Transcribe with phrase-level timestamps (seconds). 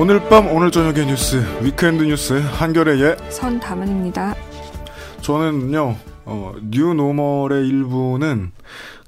[0.00, 4.34] 오늘 밤 오늘 저녁의 뉴스 weekend 뉴스 한겨레의 선담은입니다.
[5.20, 5.94] 저는요
[6.24, 8.52] 어, new normal의 일부는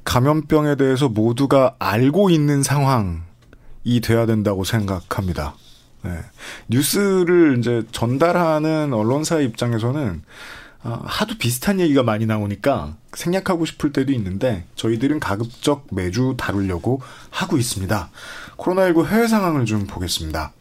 [0.04, 3.22] 감염병에 대해서 모두가 알고 있는 상황이
[4.02, 5.54] 돼야 된다고 생각합니다.
[6.02, 6.10] 네.
[6.68, 10.20] 뉴스를 이제 전달하는 언론사의 입장에서는
[10.84, 17.00] 어, 하도 비슷한 얘기가 많이 나오니까 생략하고 싶을 때도 있는데 저희들은 가급적 매주 다루려고
[17.30, 18.10] 하고 있습니다.
[18.58, 20.52] 코로나19 해외 상황을 좀 보겠습니다.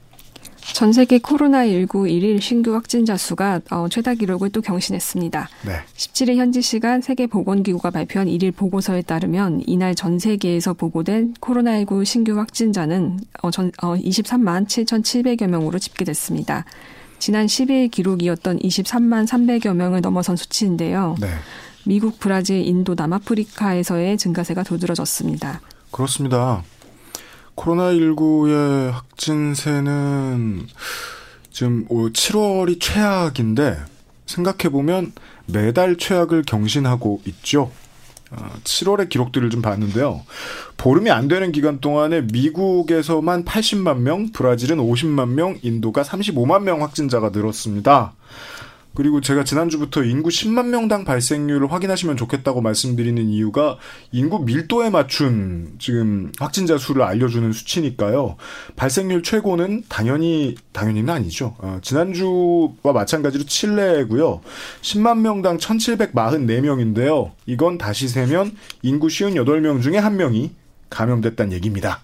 [0.74, 5.50] 전 세계 코로나19 일일 신규 확진자 수가 어, 최다 기록을 또 경신했습니다.
[5.66, 5.72] 네.
[5.96, 13.20] 17일 현지 시간 세계보건기구가 발표한 일일 보고서에 따르면 이날 전 세계에서 보고된 코로나19 신규 확진자는
[13.42, 16.66] 어, 전, 어, 23만 7,700여 명으로 집계됐습니다.
[17.20, 21.16] 지난 12일 기록이었던 23만 300여 명을 넘어선 수치인데요.
[21.20, 21.28] 네.
[21.86, 25.62] 미국, 브라질, 인도, 남아프리카에서의 증가세가 두드러졌습니다.
[25.92, 26.64] 그렇습니다.
[27.56, 30.68] 코로나19의 확진세는
[31.52, 33.78] 지금 7월이 최악인데
[34.26, 35.14] 생각해보면
[35.46, 37.72] 매달 최악을 경신하고 있죠.
[38.64, 40.22] 7월의 어, 기록들을 좀 봤는데요.
[40.78, 47.30] 보름이 안 되는 기간 동안에 미국에서만 80만 명, 브라질은 50만 명, 인도가 35만 명 확진자가
[47.30, 48.14] 늘었습니다.
[48.94, 53.78] 그리고 제가 지난주부터 인구 10만 명당 발생률을 확인하시면 좋겠다고 말씀드리는 이유가
[54.12, 58.36] 인구 밀도에 맞춘 지금 확진자 수를 알려주는 수치니까요.
[58.76, 61.56] 발생률 최고는 당연히, 당연히는 아니죠.
[61.60, 64.42] 어, 지난주와 마찬가지로 칠레고요.
[64.82, 67.32] 10만 명당 1744명인데요.
[67.46, 70.52] 이건 다시 세면 인구 58명 중에 한 명이
[70.90, 72.02] 감염됐다는 얘기입니다.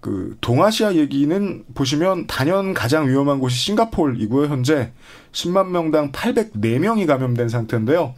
[0.00, 4.46] 그 동아시아 얘기는 보시면 단연 가장 위험한 곳이 싱가폴이고요.
[4.46, 4.92] 현재
[5.32, 8.14] 10만 명당 804명이 감염된 상태인데요.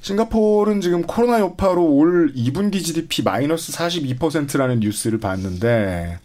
[0.00, 6.18] 싱가폴은 지금 코로나 여파로 올 2분기 GDP 마이너스 42%라는 뉴스를 봤는데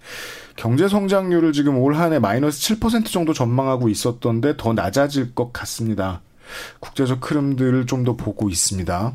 [0.55, 6.21] 경제 성장률을 지금 올 한해 마이너스 7% 정도 전망하고 있었던데 더 낮아질 것 같습니다.
[6.79, 9.13] 국제적 흐름들을 좀 더 보고 있습니다.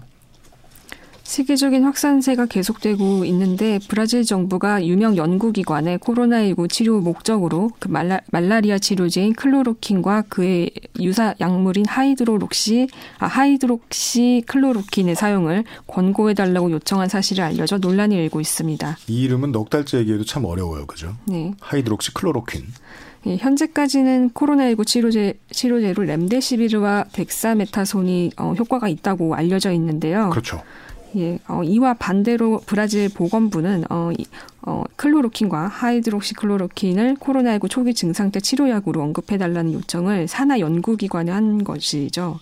[1.31, 9.35] 세계적인 확산세가 계속되고 있는데 브라질 정부가 유명 연구기관에 코로나19 치료 목적으로 그 말라, 말라리아 치료제인
[9.35, 12.89] 클로로킨과 그의 유사 약물인 하이드로록시
[13.19, 18.97] 아, 하이드록시 클로로킨의 사용을 권고해 달라고 요청한 사실을 알려져 논란이 일고 있습니다.
[19.07, 21.15] 이 이름은 넉 달째 얘기해도 참 어려워요, 그죠?
[21.27, 21.55] 네.
[21.61, 22.65] 하이드록시 클로로킨.
[23.27, 30.31] 예, 현재까지는 코로나19 치료제, 치료제로 렘데시비르와 덱사메타손이 어, 효과가 있다고 알려져 있는데요.
[30.31, 30.61] 그렇죠.
[31.16, 34.10] 예, 어, 이와 반대로 브라질 보건부는 어,
[34.62, 42.38] 어, 클로로킨과 하이드록시클로로킨을 코로나19 초기 증상 때 치료약으로 언급해달라는 요청을 산하 연구기관에 한 것이죠.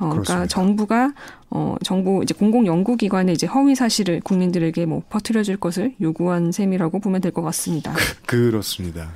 [0.00, 1.12] 어, 그러니까 정부가
[1.50, 7.20] 어, 정부 이제 공공 연구기관에 이제 허위 사실을 국민들에게 뭐 퍼뜨려줄 것을 요구한 셈이라고 보면
[7.20, 7.92] 될 것 같습니다.
[8.26, 9.10] 그렇습니다.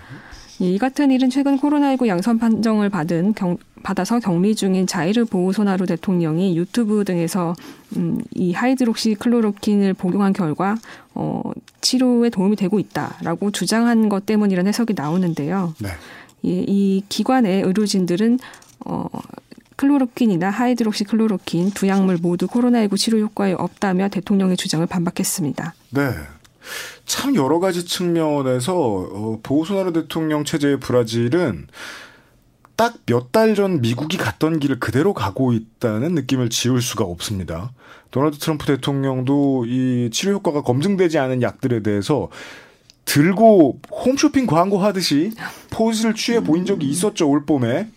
[0.60, 6.56] 이 같은 일은 최근 코로나19 양성 판정을 받은 경, 받아서 격리 중인 자이르 보우소나루 대통령이
[6.56, 7.54] 유튜브 등에서
[7.96, 10.76] 음, 이 하이드록시 클로로킨을 복용한 결과
[11.14, 11.42] 어,
[11.80, 15.74] 치료에 도움이 되고 있다라고 주장한 것 때문이라는 해석이 나오는데요.
[15.80, 15.88] 네.
[16.42, 18.38] 이, 이 기관의 의료진들은
[18.86, 19.06] 어,
[19.76, 25.74] 클로로킨이나 하이드록시 클로로킨 두 약물 모두 코로나19 치료 효과가 없다며 대통령의 주장을 반박했습니다.
[25.90, 26.10] 네.
[27.06, 31.68] 참 여러 가지 측면에서 어, 보우소나루 대통령 체제의 브라질은
[32.78, 37.72] 딱 몇 달 전 미국이 갔던 길을 그대로 가고 있다는 느낌을 지울 수가 없습니다.
[38.12, 42.28] 도널드 트럼프 대통령도 이 치료 효과가 검증되지 않은 약들에 대해서
[43.04, 45.32] 들고 홈쇼핑 광고 하듯이
[45.70, 47.88] 포즈를 취해 보인 적이 있었죠 올 봄에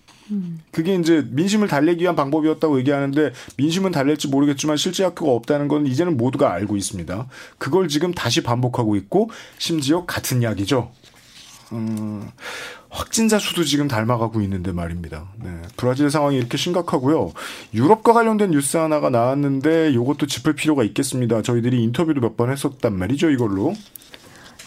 [0.71, 6.17] 그게 이제 민심을 달래기 위한 방법이었다고 얘기하는데 민심은 달랠지 모르겠지만 실제 학교가 없다는 건 이제는
[6.17, 7.27] 모두가 알고 있습니다.
[7.57, 10.89] 그걸 지금 다시 반복하고 있고 심지어 같은 약이죠.
[11.73, 12.29] 음,
[12.91, 15.23] 확진자 수도 지금 닮아가고 있는데 말입니다.
[15.41, 17.31] 네, 브라질 상황이 이렇게 심각하고요.
[17.73, 21.41] 유럽과 관련된 뉴스 하나가 나왔는데 이것도 짚을 필요가 있겠습니다.
[21.41, 23.73] 저희들이 인터뷰도 몇 번 했었단 말이죠, 이걸로.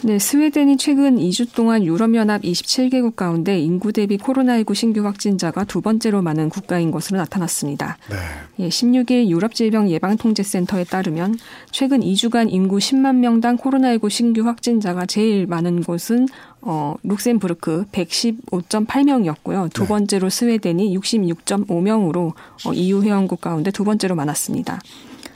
[0.06, 6.20] 네, 스웨덴이 최근 2주 동안 유럽연합 27개국 가운데 인구 대비 코로나19 신규 확진자가 두 번째로
[6.20, 7.96] 많은 국가인 것으로 나타났습니다.
[8.10, 8.16] 네.
[8.58, 11.38] 예, 16일 유럽질병예방통제센터에 따르면
[11.70, 16.28] 최근 2주간 인구 10만 명당 코로나19 신규 확진자가 제일 많은 곳은
[16.60, 19.72] 어, 룩셈부르크 115.8명이었고요.
[19.72, 19.88] 두 네.
[19.88, 22.34] 번째로 스웨덴이 66.5명으로
[22.66, 24.80] 어, EU 회원국 가운데 두 번째로 많았습니다.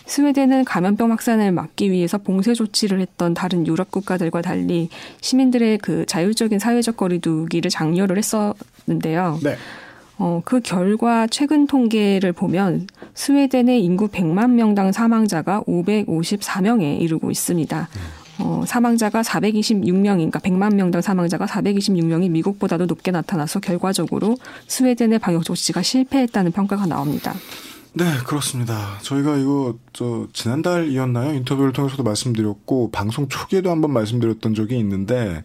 [0.09, 4.89] 스웨덴은 감염병 확산을 막기 위해서 봉쇄 조치를 했던 다른 유럽 국가들과 달리
[5.21, 9.39] 시민들의 그 자율적인 사회적 거리두기를 장려를 했었는데요.
[9.43, 9.57] 네.
[10.17, 17.89] 어, 그 결과 최근 통계를 보면 스웨덴의 인구 100만 명당 사망자가 554명에 이르고 있습니다.
[18.41, 24.37] 어, 사망자가 426명인가 100만 명당 사망자가 426명이 미국보다도 높게 나타나서 결과적으로
[24.69, 27.35] 스웨덴의 방역 조치가 실패했다는 평가가 나옵니다.
[27.99, 28.99] 네, 그렇습니다.
[29.03, 31.35] 저희가 이거 저 지난달이었나요?
[31.35, 35.43] 인터뷰를 통해서도 말씀드렸고 방송 초기에도 한번 말씀드렸던 적이 있는데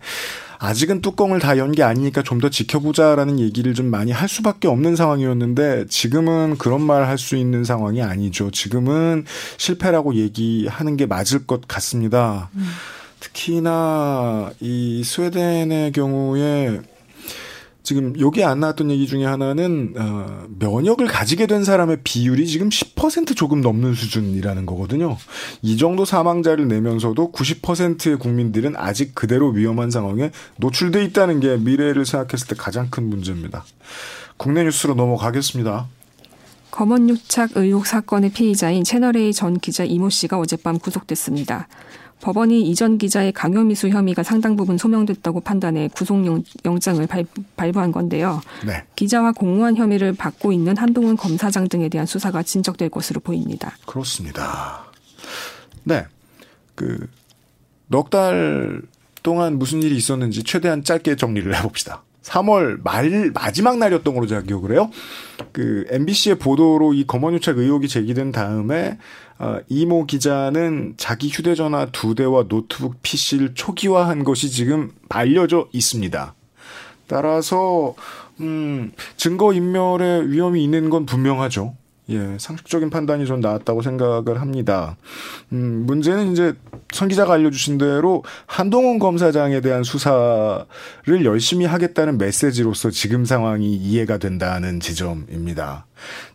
[0.59, 4.95] 아직은 뚜껑을 다 연 게 아니니까 좀 더 지켜보자라는 얘기를 좀 많이 할 수밖에 없는
[4.95, 8.51] 상황이었는데 지금은 그런 말 할 수 있는 상황이 아니죠.
[8.51, 9.25] 지금은
[9.57, 12.49] 실패라고 얘기하는 게 맞을 것 같습니다.
[12.53, 12.67] 음.
[13.19, 16.81] 특히나 이 스웨덴의 경우에
[17.83, 23.35] 지금 여기 안 나왔던 얘기 중에 하나는 어, 면역을 가지게 된 사람의 비율이 지금 10%
[23.35, 25.17] 조금 넘는 수준이라는 거거든요.
[25.61, 32.47] 이 정도 사망자를 내면서도 90%의 국민들은 아직 그대로 위험한 상황에 노출돼 있다는 게 미래를 생각했을
[32.47, 33.65] 때 가장 큰 문제입니다.
[34.37, 35.87] 국내 뉴스로 넘어가겠습니다.
[36.71, 41.67] 검언 유착 의혹 사건의 피의자인 채널A 전 기자 이모 씨가 어젯밤 구속됐습니다.
[42.21, 47.07] 법원이 이전 기자의 강요미수 혐의가 상당 부분 소명됐다고 판단해 구속영장을
[47.57, 48.41] 발부한 건데요.
[48.65, 48.83] 네.
[48.95, 53.75] 기자와 공무원 혐의를 받고 있는 한동훈 검사장 등에 대한 수사가 진척될 것으로 보입니다.
[53.85, 54.85] 그렇습니다.
[55.83, 56.05] 네.
[56.75, 57.07] 그,
[57.87, 58.81] 넉 달
[59.23, 62.03] 동안 무슨 일이 있었는지 최대한 짧게 정리를 해봅시다.
[62.23, 64.89] 3월 말 마지막 날이었던 걸로 제가 기억을 해요.
[65.51, 68.97] 그 MBC의 보도로 이 검언유착 의혹이 제기된 다음에
[69.39, 76.35] 어, 이모 기자는 자기 휴대전화 두 대와 노트북 PC를 초기화한 것이 지금 알려져 있습니다.
[77.07, 77.95] 따라서
[78.39, 81.75] 음, 증거 인멸의 위험이 있는 건 분명하죠.
[82.09, 84.97] 예, 상식적인 판단이 좀 나왔다고 생각을 합니다.
[85.53, 86.53] 음, 문제는 이제
[86.91, 90.65] 선 기자가 알려주신 대로 한동훈 검사장에 대한 수사를
[91.23, 95.85] 열심히 하겠다는 메시지로서 지금 상황이 이해가 된다는 지점입니다.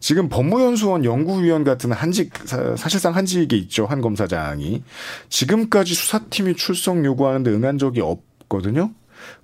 [0.01, 2.33] 지금 법무연수원 연구위원 같은 한직,
[2.77, 3.85] 사실상 한직에 있죠.
[3.85, 4.83] 한 검사장이.
[5.29, 8.93] 지금까지 수사팀이 출석 요구하는데 응한 적이 없거든요.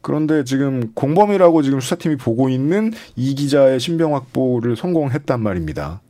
[0.01, 6.01] 그런데 지금 공범이라고 지금 수사팀이 보고 있는 이 기자의 신병 확보를 성공했단 말입니다.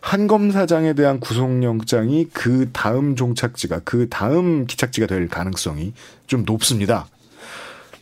[0.00, 5.92] 한 검사장에 대한 구속영장이 그 다음 종착지가 그 다음 기착지가 될 가능성이
[6.26, 7.06] 좀 높습니다.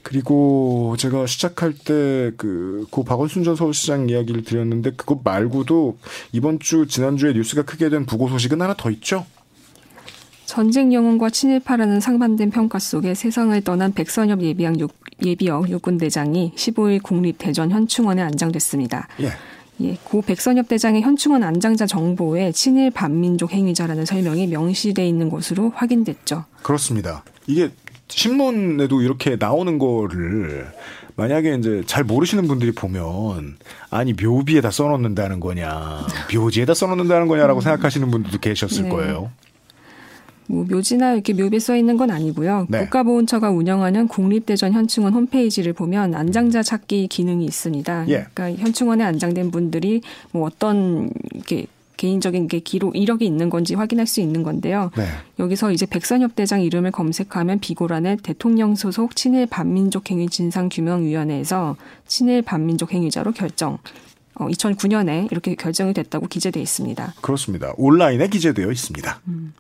[0.02, 5.96] 그리고 제가 시작할 때 그 고 박원순 전 서울시장 이야기를 드렸는데 그것 말고도
[6.32, 9.24] 이번 주 지난주에 뉴스가 크게 된 부고 소식은 하나 더 있죠.
[10.44, 14.76] 전쟁 영웅과 친일파라는 상반된 평가 속에 세상을 떠난 백선엽 예비역,
[15.24, 19.08] 예비역 육군대장이 15일 국립대전 현충원에 안장됐습니다.
[19.20, 19.32] 예.
[19.80, 26.44] 예, 고 백선엽 대장의 현충원 안장자 정보에 친일 반민족 행위자라는 설명이 명시돼 있는 것으로 확인됐죠.
[26.62, 27.24] 그렇습니다.
[27.46, 27.70] 이게
[28.08, 30.70] 신문에도 이렇게 나오는 거를
[31.16, 33.56] 만약에 이제 잘 모르시는 분들이 보면
[33.90, 37.62] 아니 묘비에다 써놓는다는 거냐 묘지에다 써놓는다는 거냐라고 음.
[37.62, 38.88] 생각하시는 분들도 계셨을 네.
[38.88, 39.30] 거예요.
[40.46, 42.66] 뭐 묘지나 이렇게 묘비에 써 있는 건 아니고요.
[42.68, 42.80] 네.
[42.80, 48.06] 국가보훈처가 운영하는 국립대전 현충원 홈페이지를 보면 안장자 찾기 기능이 있습니다.
[48.08, 48.26] 예.
[48.34, 50.02] 그러니까 현충원에 안장된 분들이
[50.32, 51.66] 뭐 어떤 이렇게
[51.96, 54.90] 개인적인 게 기록 이력이 있는 건지 확인할 수 있는 건데요.
[54.96, 55.06] 네.
[55.38, 61.76] 여기서 이제 백선엽 대장 이름을 검색하면 비고란에 대통령 소속 친일 반민족 행위 진상 규명 위원회에서
[62.08, 63.78] 친일 반민족 행위자로 결정.
[64.34, 67.14] 어, 2009년에 이렇게 결정이 됐다고 기재돼 있습니다.
[67.20, 67.72] 그렇습니다.
[67.76, 69.20] 온라인에 기재되어 있습니다.
[69.28, 69.52] 음.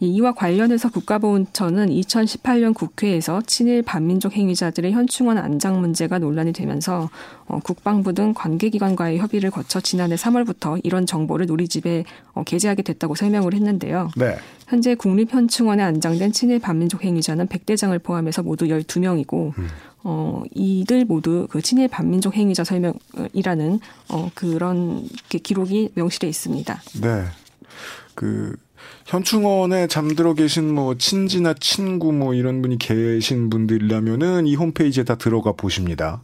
[0.00, 7.08] 이와 관련해서 국가보훈처는 2018년 국회에서 친일 반민족 행위자들의 현충원 안장 문제가 논란이 되면서
[7.46, 12.04] 어, 국방부 등 관계기관과의 협의를 거쳐 지난해 3월부터 이런 정보를 누리집에
[12.34, 14.10] 어, 게재하게 됐다고 설명을 했는데요.
[14.16, 14.36] 네.
[14.68, 19.68] 현재 국립현충원에 안장된 친일 반민족 행위자는 100대장을 포함해서 모두 12명이고 음.
[20.02, 23.80] 어, 이들 모두 그 친일 반민족 행위자 설명이라는
[24.10, 26.82] 어, 그런 기록이 명시돼 있습니다.
[27.00, 27.24] 네.
[28.14, 28.56] 그
[29.06, 35.52] 현충원에 잠들어 계신 뭐 친지나 친구 뭐 이런 분이 계신 분들이라면은 이 홈페이지에 다 들어가
[35.52, 36.20] 보십니다.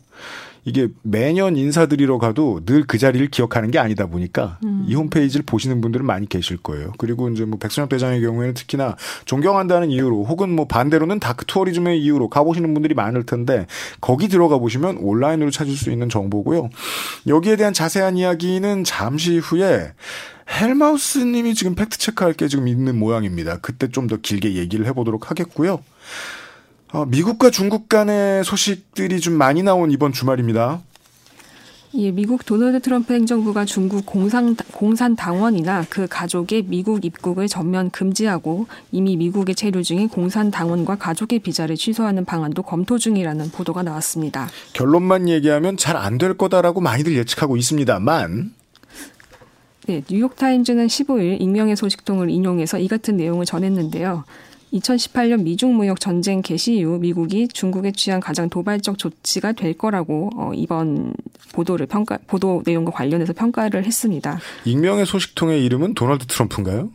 [0.64, 4.84] 이게 매년 인사드리러 가도 늘 그 자리를 기억하는 게 아니다 보니까 음.
[4.86, 6.92] 이 홈페이지를 보시는 분들은 많이 계실 거예요.
[6.98, 12.28] 그리고 이제 뭐 백선엽 대장의 경우에는 특히나 존경한다는 이유로 혹은 뭐 반대로는 dark tourism의 이유로
[12.28, 13.66] 가보시는 분들이 많을 텐데
[14.00, 16.70] 거기 들어가 보시면 온라인으로 찾을 수 있는 정보고요.
[17.26, 19.92] 여기에 대한 자세한 이야기는 잠시 후에
[20.52, 23.58] 헬마우스님이 지금 팩트 체크할 게 지금 있는 모양입니다.
[23.62, 25.82] 그때 좀 더 길게 얘기를 해보도록 하겠고요.
[26.92, 30.80] 어, 미국과 중국 간의 소식들이 좀 많이 나온 이번 주말입니다.
[31.94, 38.66] 예, 미국 도널드 트럼프 행정부가 중국 공산, 공산 당원이나 그 가족의 미국 입국을 전면 금지하고
[38.92, 44.48] 이미 미국에 체류 중인 공산 당원과 가족의 비자를 취소하는 방안도 검토 중이라는 보도가 나왔습니다.
[44.72, 48.52] 결론만 얘기하면 잘 안 될 거다라고 많이들 예측하고 있습니다만
[49.86, 54.24] 네, 뉴욕타임즈는 15일 익명의 소식통을 인용해서 이 같은 내용을 전했는데요.
[54.72, 60.52] 2018년 미중 무역 전쟁 개시 이후 미국이 중국에 취한 가장 도발적 조치가 될 거라고 어,
[60.54, 61.12] 이번
[61.52, 64.38] 보도를 평가 보도 내용과 관련해서 평가를 했습니다.
[64.64, 66.90] 익명의 소식통의 이름은 도널드 트럼프인가요?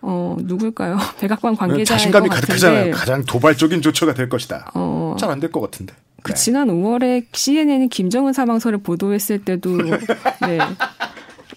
[0.00, 0.98] 어 누굴까요?
[1.20, 2.92] 백악관 관계자 자신감이 가득하잖아요.
[2.92, 4.72] 가장 도발적인 조처가 될 것이다.
[4.74, 5.94] 어, 잘 안 될 것 같은데.
[6.22, 6.34] 그 네.
[6.34, 9.76] 지난 5월에 CNN이 김정은 사망설을 보도했을 때도
[10.42, 10.58] 네.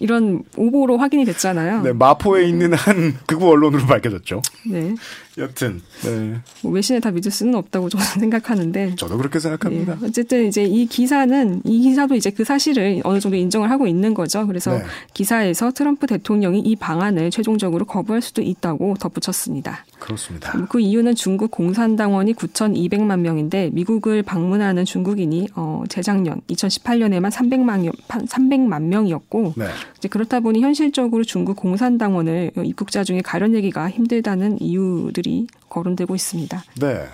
[0.00, 1.82] 이런 오보로 확인이 됐잖아요.
[1.82, 4.42] 네, 마포에 있는 한 극우 언론으로 밝혀졌죠.
[4.66, 4.94] 네.
[5.38, 6.40] 여튼 네.
[6.62, 8.96] 뭐 외신에 다 믿을 수는 없다고 저는 생각하는데.
[8.96, 9.96] 저도 그렇게 생각합니다.
[10.00, 10.06] 네.
[10.06, 14.46] 어쨌든 이제 이 기사는 이 기사도 이제 그 사실을 어느 정도 인정을 하고 있는 거죠.
[14.46, 14.84] 그래서 네.
[15.14, 19.84] 기사에서 트럼프 대통령이 이 방안을 최종적으로 거부할 수도 있다고 덧붙였습니다.
[19.98, 20.52] 그렇습니다.
[20.68, 29.54] 그 이유는 중국 공산당원이 9,200만 명인데 미국을 방문하는 중국인이 어 재작년 2018년에만 300만 300만 명이었고
[29.56, 29.66] 네.
[29.96, 36.64] 이제 그렇다 보니 현실적으로 중국 공산당원을 입국자 중에 가려내기가 힘들다는 이유들이 거론되고 있습니다.
[36.80, 37.06] 네.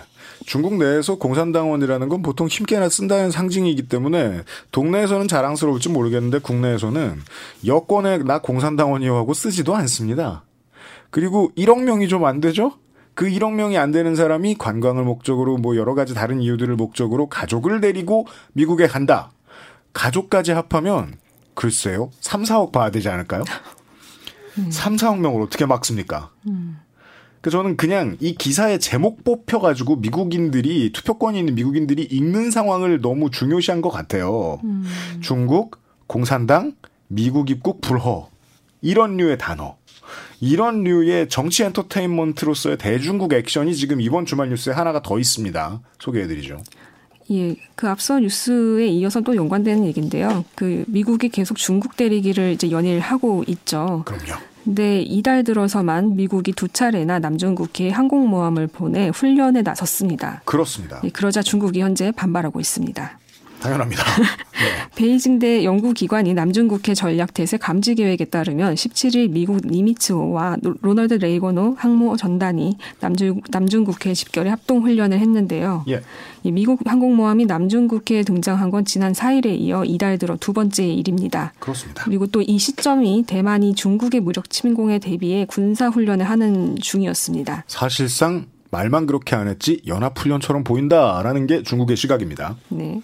[0.45, 7.19] 중국 내에서 공산당원이라는 건 보통 힘께나 쓴다는 상징이기 때문에 동네에서는 자랑스러울지 모르겠는데 국내에서는
[7.65, 10.43] 여권에 나 공산당원이요 하고 쓰지도 않습니다.
[11.15, 12.73] 그리고 1억 명이 좀 안 되죠?
[13.13, 17.79] 그 1억 명이 안 되는 사람이 관광을 목적으로 뭐 여러 가지 다른 이유들을 목적으로 가족을
[17.79, 19.31] 데리고 미국에 간다.
[19.93, 21.13] 가족까지 합하면
[21.53, 22.11] 글쎄요.
[22.19, 23.45] 3, 4억 봐야 되지 않을까요?
[24.57, 24.69] 음.
[24.69, 26.31] 3, 4억 명을 어떻게 막습니까?
[26.47, 26.79] 음.
[27.39, 33.79] 그 저는 그냥 이 기사의 제목 뽑혀가지고 미국인들이 투표권이 있는 미국인들이 읽는 상황을 너무 중요시한
[33.79, 34.59] 것 같아요.
[34.65, 34.83] 음.
[35.21, 36.73] 중국, 공산당,
[37.07, 38.27] 미국 입국 불허
[38.81, 39.77] 이런 류의 단어.
[40.39, 45.81] 이런 류의 정치 엔터테인먼트로서의 대중국 액션이 지금 이번 주말 뉴스에 하나가 더 있습니다.
[45.99, 46.61] 소개해드리죠.
[47.31, 50.45] 예, 그 앞서 뉴스에 이어서 또 연관되는 얘기인데요.
[50.53, 54.03] 그 미국이 계속 중국 때리기를 이제 연일 하고 있죠.
[54.05, 54.39] 그럼요.
[54.63, 60.41] 근데 이달 들어서만 미국이 두 차례나 남중국해에 항공모함을 보내 훈련에 나섰습니다.
[60.45, 61.01] 그렇습니다.
[61.03, 63.19] 예, 그러자 중국이 현재 반발하고 있습니다.
[63.65, 64.03] 당연합니다.
[64.55, 64.87] 네.
[64.95, 73.41] 베이징대 연구기관이 남중국해 전략태세 감지 계획에 따르면 17일 미국 니미츠호와 로널드 레이건호 항모 전단이 남중,
[73.49, 75.83] 남중국해 집결에 합동 훈련을 했는데요.
[75.89, 76.01] 예.
[76.43, 81.53] 이 미국 항공모함이 남중국해에 등장한 건 지난 4일에 이어 이달 들어 두 번째 일입니다.
[81.59, 82.03] 그렇습니다.
[82.05, 87.63] 그리고 또 이 시점이 대만이 중국의 무력 침공에 대비해 군사 훈련을 하는 중이었습니다.
[87.67, 92.55] 사실상 말만 그렇게 안 했지 연합훈련처럼 보인다라는 게 중국의 시각입니다.
[92.69, 93.01] 네.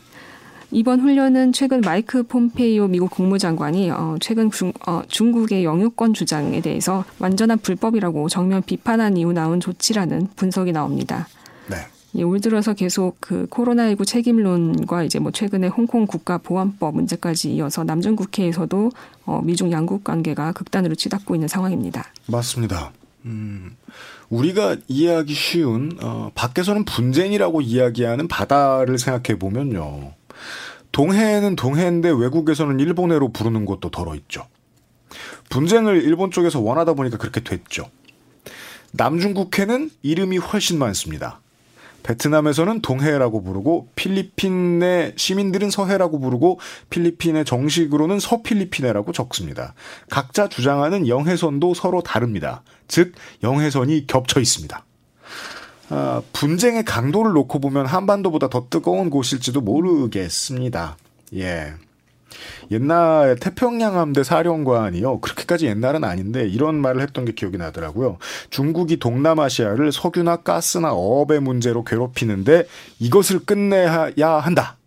[0.71, 7.03] 이번 훈련은 최근 마이크 폼페이오 미국 국무장관이 어, 최근 중, 어, 중국의 영유권 주장에 대해서
[7.19, 11.27] 완전한 불법이라고 정면 비판한 이후 나온 조치라는 분석이 나옵니다.
[11.69, 11.75] 네.
[12.15, 18.91] 예, 올 들어서 계속 그 코로나19 책임론과 이제 뭐 최근에 홍콩 국가보안법 문제까지 이어서 남중국해에서도
[19.25, 22.05] 어, 미중 양국 관계가 극단으로 치닫고 있는 상황입니다.
[22.27, 22.91] 맞습니다.
[23.25, 23.75] 음,
[24.29, 30.13] 우리가 이해하기 쉬운 어, 밖에서는 분쟁이라고 이야기하는 바다를 생각해 보면요.
[30.91, 34.47] 동해는 동해인데 외국에서는 일본해로 부르는 곳도 덜어 있죠.
[35.49, 37.89] 분쟁을 일본 쪽에서 원하다 보니까 그렇게 됐죠.
[38.93, 41.39] 남중국해는 이름이 훨씬 많습니다.
[42.03, 49.75] 베트남에서는 동해라고 부르고 필리핀의 시민들은 서해라고 부르고 필리핀의 정식으로는 서필리핀해라고 적습니다.
[50.09, 52.63] 각자 주장하는 영해선도 서로 다릅니다.
[52.87, 54.83] 즉 영해선이 겹쳐 있습니다.
[55.93, 60.95] 아, 분쟁의 강도를 놓고 보면 한반도보다 더 뜨거운 곳일지도 모르겠습니다.
[61.35, 61.73] 예.
[62.71, 65.19] 옛날 태평양 함대 사령관이요.
[65.19, 68.19] 그렇게까지 옛날은 아닌데 이런 말을 했던 게 기억이 나더라고요.
[68.49, 72.65] 중국이 동남아시아를 석유나 가스나 어업의 문제로 괴롭히는데
[72.99, 74.77] 이것을 끝내야 한다.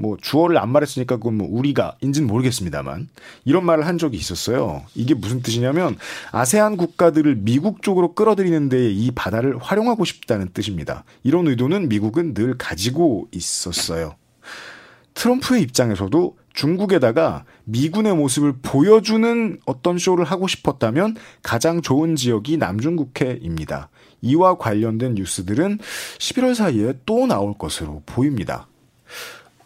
[0.00, 3.08] 뭐 주어를 안 말했으니까 그건 뭐 우리가 인지는 모르겠습니다만
[3.44, 4.84] 이런 말을 한 적이 있었어요.
[4.94, 5.96] 이게 무슨 뜻이냐면
[6.30, 11.04] 아세안 국가들을 미국 쪽으로 끌어들이는 데에 이 바다를 활용하고 싶다는 뜻입니다.
[11.24, 14.14] 이런 의도는 미국은 늘 가지고 있었어요.
[15.14, 23.90] 트럼프의 입장에서도 중국에다가 미군의 모습을 보여주는 어떤 쇼를 하고 싶었다면 가장 좋은 지역이 남중국해입니다.
[24.22, 25.78] 이와 관련된 뉴스들은
[26.18, 28.68] 11월 사이에 또 나올 것으로 보입니다.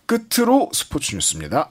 [0.06, 1.70] 끝으로 스포츠 뉴스입니다.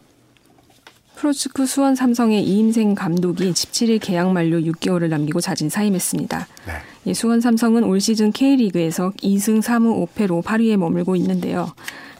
[1.15, 6.47] 프로축구 수원 삼성의 이임생 감독이 17일 계약 만료 6개월을 남기고 자진 사임했습니다.
[6.65, 6.73] 네.
[7.05, 11.73] 예, 수원 삼성은 올 시즌 K리그에서 2승 3무 5패로 8위에 머물고 있는데요.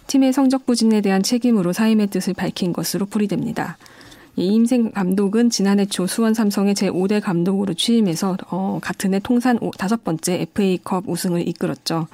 [0.05, 3.77] 팀의 성적 부진에 대한 책임으로 사임의 뜻을 밝힌 것으로 풀이됩니다.
[4.35, 10.45] 이임생 감독은 지난해 초 수원 삼성의 제5대 감독으로 취임해서 어, 같은 해 통산 다섯 번째
[10.53, 12.07] FA컵 우승을 이끌었죠.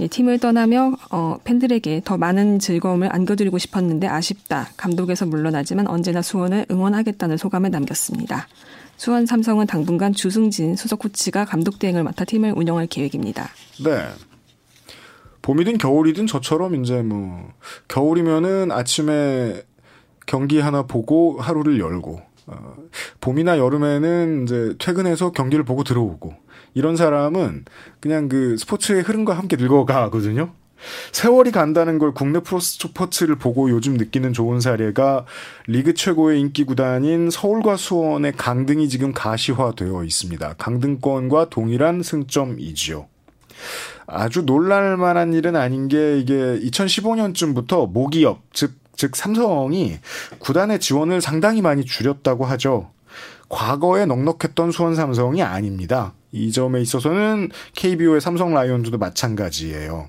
[0.00, 4.68] 예, 팀을 떠나며 어, 팬들에게 더 많은 즐거움을 안겨드리고 싶었는데 아쉽다.
[4.76, 8.46] 감독에서 물러나지만 언제나 수원을 응원하겠다는 소감을 남겼습니다.
[8.96, 13.48] 수원 삼성은 당분간 주승진 수석 코치가 감독 대행을 맡아 팀을 운영할 계획입니다.
[13.84, 14.04] 네.
[15.42, 17.52] 봄이든 겨울이든 저처럼 이제 뭐
[17.88, 19.62] 겨울이면은 아침에
[20.26, 22.74] 경기 하나 보고 하루를 열고 어,
[23.20, 26.34] 봄이나 여름에는 이제 퇴근해서 경기를 보고 들어오고
[26.78, 27.64] 이런 사람은
[27.98, 30.52] 그냥 그 스포츠의 흐름과 함께 늙어가거든요.
[31.10, 35.26] 세월이 간다는 걸 국내 프로 스포츠를 보고 요즘 느끼는 좋은 사례가
[35.66, 40.54] 리그 최고의 인기 구단인 서울과 수원의 강등이 지금 가시화되어 있습니다.
[40.56, 43.08] 강등권과 동일한 승점이지요.
[44.06, 49.98] 아주 놀랄 만한 일은 아닌 게 이게 2015년쯤부터 모기업 즉, 즉 삼성이
[50.38, 52.92] 구단의 지원을 상당히 많이 줄였다고 하죠.
[53.48, 56.14] 과거에 넉넉했던 수원 삼성이 아닙니다.
[56.32, 60.08] 이 점에 있어서는 KBO의 삼성 라이온즈도 마찬가지예요.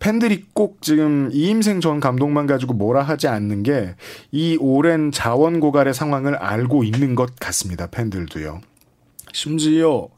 [0.00, 3.94] 팬들이 꼭 지금 이임생 전 감독만 가지고 뭐라 하지 않는 게
[4.30, 7.88] 이 오랜 자원 고갈의 상황을 알고 있는 것 같습니다.
[7.88, 8.60] 팬들도요.
[9.32, 10.08] 심지어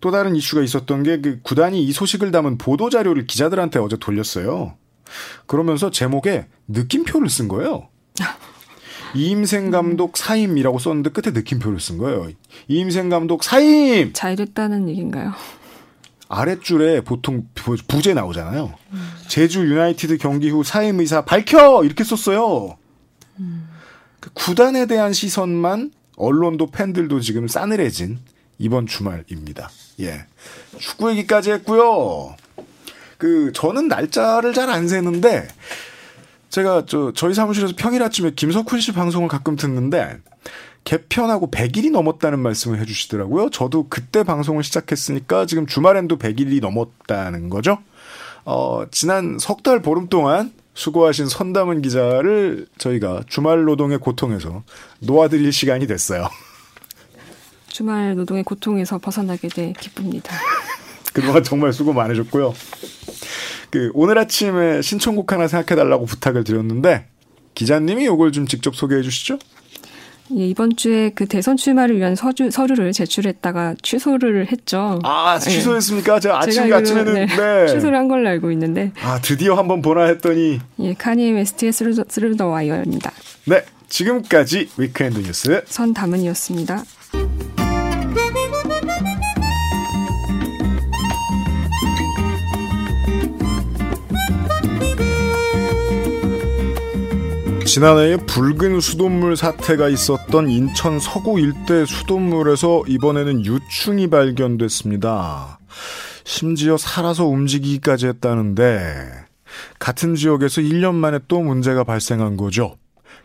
[0.00, 4.74] 또 다른 이슈가 있었던 게 그 구단이 이 소식을 담은 보도 자료를 기자들한테 어제 돌렸어요.
[5.46, 7.88] 그러면서 제목에 느낌표를 쓴 거예요.
[9.14, 12.28] 이임생 감독 사임이라고 썼는데 끝에 느낌표를 쓴 거예요.
[12.68, 14.12] 이임생 감독 사임!
[14.12, 15.32] 잘 됐다는 얘기인가요?
[16.28, 18.74] 아랫줄에 보통 부재 나오잖아요.
[18.92, 19.12] 음.
[19.28, 21.82] 제주 유나이티드 경기 후 사임 의사 밝혀!
[21.84, 22.76] 이렇게 썼어요.
[23.38, 23.68] 음.
[24.20, 28.18] 그 구단에 대한 시선만 언론도 팬들도 지금 싸늘해진
[28.58, 29.70] 이번 주말입니다.
[30.00, 30.24] 예.
[30.78, 32.36] 축구 얘기까지 했고요.
[33.18, 35.48] 그 저는 날짜를 잘 안 세는데
[36.52, 40.18] 제가 저 저희 사무실에서 평일 아침에 김석훈 씨 방송을 가끔 듣는데
[40.84, 43.48] 개편하고 100일이 넘었다는 말씀을 해주시더라고요.
[43.48, 47.78] 저도 그때 방송을 시작했으니까 지금 주말엔도 100일이 넘었다는 거죠.
[48.44, 54.62] 어, 지난 석 달 보름 동안 수고하신 선담은 기자를 저희가 주말 노동의 고통에서
[55.00, 56.28] 놓아드릴 시간이 됐어요.
[57.68, 60.36] 주말 노동의 고통에서 벗어나게 돼 기쁩니다.
[61.14, 62.52] 그동안 정말 수고 많으셨고요.
[63.72, 67.06] 그 오늘 아침에 신청곡 하나 생각해달라고 부탁을 드렸는데
[67.54, 69.38] 기자님이 이걸 좀 직접 소개해 주시죠.
[70.36, 75.00] 예, 이번 주에 그 대선 출마를 위한 서주, 서류를 제출했다가 취소를 했죠.
[75.04, 76.16] 아, 취소했습니까?
[76.16, 76.20] 예.
[76.20, 77.66] 제가 아침, 아침에는, 네, 네.
[77.72, 78.92] 취소를 한 걸로 알고 있는데.
[79.02, 80.60] 아, 드디어 한번 보나 했더니.
[80.78, 83.10] 예, 카니에 웨스트의 Through the Wire입니다.
[83.46, 85.62] 네, 지금까지 weekend 뉴스.
[85.66, 86.84] 선담은이었습니다.
[97.72, 105.58] 지난해에 붉은 수돗물 사태가 있었던 인천 서구 일대 수돗물에서 이번에는 유충이 발견됐습니다.
[106.22, 109.24] 심지어 살아서 움직이기까지 했다는데
[109.78, 112.76] 같은 지역에서 1년 만에 또 문제가 발생한 거죠.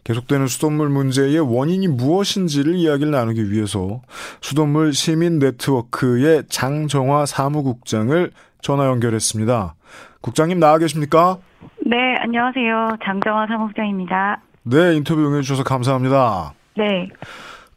[0.05, 4.01] 계속되는 수돗물 문제의 원인이 무엇인지를 이야기를 나누기 위해서
[4.39, 8.31] 수돗물 시민 네트워크의 장정화 사무국장을
[8.61, 9.75] 전화 연결했습니다.
[10.21, 11.37] 국장님 나와 계십니까?
[11.89, 12.97] 네, 안녕하세요.
[13.01, 14.41] 장정화 사무국장입니다.
[14.63, 16.53] 네, 인터뷰 응해주셔서 감사합니다.
[16.75, 17.07] 네.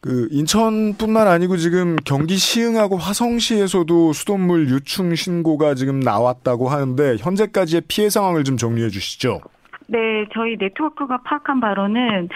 [0.01, 8.09] 그 인천뿐만 아니고 지금 경기 시흥하고 화성시에서도 수돗물 유충 신고가 지금 나왔다고 하는데 현재까지의 피해
[8.09, 9.39] 상황을 좀 정리해 주시죠.
[9.87, 12.27] 네, 저희 네트워크가 파악한 바로는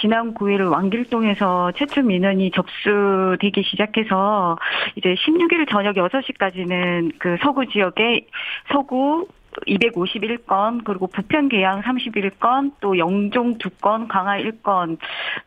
[0.00, 4.56] 지난 9일 왕길동에서 최초 민원이 접수되기 시작해서
[4.94, 8.26] 이제 16일 저녁 6시까지는 그 서구 지역에
[8.72, 9.26] 서구
[9.66, 14.98] 251건, 그리고 부편 계양 31건, 또 영종 2건, 강화 1건,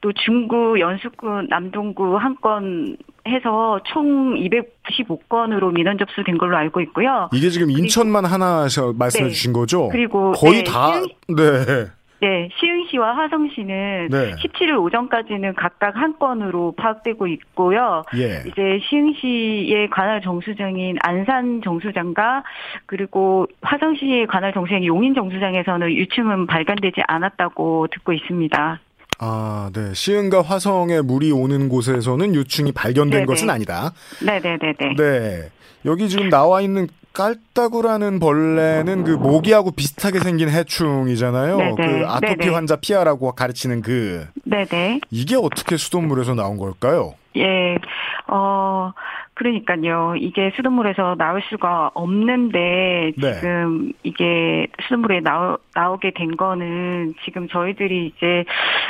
[0.02, 2.98] 또 중구, 연수구, 남동구 1건
[3.28, 7.30] 해서 총 295건으로 민원 접수된 걸로 알고 있고요.
[7.34, 9.30] 이게 지금 인천만 하나 말씀해 네.
[9.30, 9.90] 주신 거죠?
[9.90, 10.92] 그리고 거의 네, 다
[11.28, 11.88] 네.
[12.22, 14.36] 네, 시흥시와 화성시는 네.
[14.36, 18.04] 17일 오전까지는 각각 한 건으로 파악되고 있고요.
[18.16, 18.44] 예.
[18.48, 22.44] 이제 시흥시의 관할 정수장인 안산 정수장과
[22.86, 28.80] 그리고 화성시의 관할 정수장인 용인 정수장에서는 유충은 발견되지 않았다고 듣고 있습니다.
[29.18, 29.92] 아, 네.
[29.94, 33.26] 시흥과 화성에 물이 오는 곳에서는 유충이 발견된 네네.
[33.26, 33.94] 것은 아니다.
[34.24, 34.96] 네네네네.
[34.96, 35.50] 네.
[35.86, 41.58] 여기 지금 나와 있는 깔따구라는 벌레는 그 모기하고 비슷하게 생긴 해충이잖아요.
[41.58, 41.76] 네네.
[41.76, 42.54] 그 아토피 네네.
[42.54, 44.28] 환자 피하라고 가르치는 그.
[44.46, 45.02] 네네.
[45.12, 47.16] 이게 어떻게 수돗물에서 나온 걸까요?
[47.36, 47.76] 예.
[48.28, 48.92] 어,
[49.42, 50.14] 그러니까요.
[50.18, 53.34] 이게 수돗물에서 나올 수가 없는데 네.
[53.34, 58.46] 지금 이게 수돗물에 나오, 나오게 된 거는 지금 저희들이 이제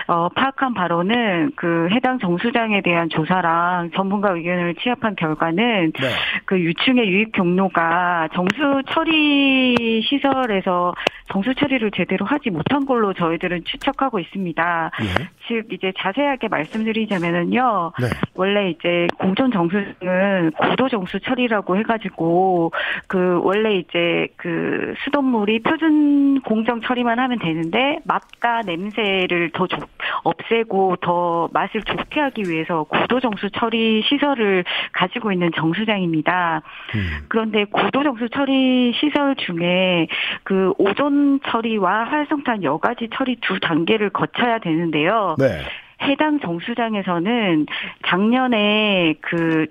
[0.07, 6.09] 어, 파악한 바로는 그 해당 정수장에 대한 조사랑 전문가 의견을 취합한 결과는 네.
[6.43, 10.93] 그 유충의 유입 경로가 정수 처리 시설에서
[11.31, 14.91] 정수 처리를 제대로 하지 못한 걸로 저희들은 추측하고 있습니다.
[15.01, 15.27] 예.
[15.47, 17.93] 즉 이제 자세하게 말씀드리자면은요.
[18.01, 18.07] 네.
[18.35, 19.81] 원래 이제 공전 정수
[20.41, 22.71] 는 고도 정수 처리라고 해가지고
[23.07, 29.77] 그 원래 이제 그 수돗물이 표준 공정 처리만 하면 되는데 맛과 냄새를 더 조,
[30.23, 36.61] 없애고 더 맛을 좋게 하기 위해서 고도 정수 처리 시설을 가지고 있는 정수장입니다.
[36.95, 37.25] 음.
[37.27, 40.07] 그런데 고도 정수 처리 시설 중에
[40.43, 45.35] 그 오존 처리와 활성탄 여가지 처리 두 단계를 거쳐야 되는데요.
[45.37, 45.61] 네.
[46.03, 47.67] 해당 정수장에서는
[48.07, 49.67] 작년에 그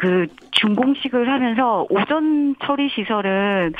[0.00, 3.74] 그 준공식을 하면서 오전 처리 시설은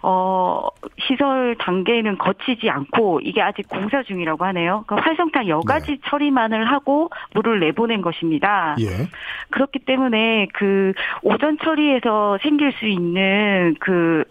[0.00, 0.68] 어
[1.06, 4.84] 시설 단계는 거치지 않고 이게 아직 공사 중이라고 하네요.
[4.86, 5.98] 그 활성탄 여가지 네.
[6.06, 8.74] 처리만을 하고 물을 내보낸 것입니다.
[8.80, 8.86] 예.
[9.50, 14.24] 그렇기 때문에 그 오전 처리에서 생길 수 있는 그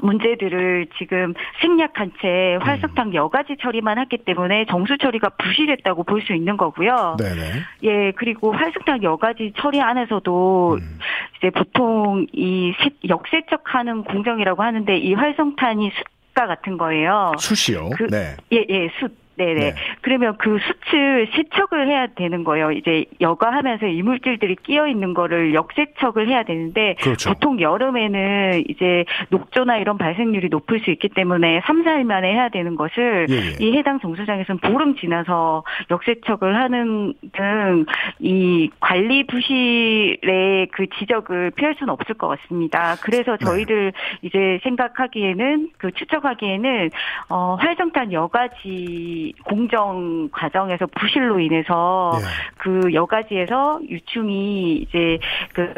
[0.00, 3.14] 문제들을 지금 생략한 채 활성탄 음.
[3.14, 7.16] 여가지 처리만 했기 때문에 정수 처리가 부실했다고 볼 수 있는 거고요.
[7.18, 7.40] 네네.
[7.82, 10.98] 예, 그리고 활성탄 여가지 처리 안에서도 음.
[11.38, 12.72] 이제 보통 이
[13.08, 17.32] 역세척하는 공정이라고 하는데 이 활성탄이 숫가 같은 거예요.
[17.38, 17.90] 숯이요?
[17.96, 18.36] 그, 네.
[18.52, 19.21] 예, 예, 숯.
[19.36, 19.54] 네네.
[19.54, 19.74] 네.
[20.00, 22.72] 그러면 그 수치를 세척을 해야 되는 거예요.
[22.72, 27.30] 이제 여과하면서 이물질들이 끼어 있는 거를 역세척을 해야 되는데 그렇죠.
[27.32, 32.76] 보통 여름에는 이제 녹조나 이런 발생률이 높을 수 있기 때문에 3, 4일 만에 해야 되는
[32.76, 33.64] 것을 예, 예.
[33.64, 37.86] 이 해당 정수장에서는 보름 지나서 역세척을 하는 등
[38.18, 42.96] 이 관리 부실의 그 지적을 피할 수는 없을 것 같습니다.
[43.02, 43.44] 그래서 네.
[43.44, 44.18] 저희들 네.
[44.22, 46.90] 이제 생각하기에는 그 추적하기에는
[47.28, 52.24] 어 활성탄 여가지 공정 과정에서 부실로 인해서 네.
[52.58, 55.18] 그 여가지에서 유충이 이제
[55.52, 55.72] 그